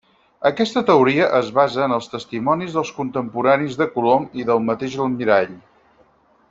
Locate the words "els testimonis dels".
1.99-2.93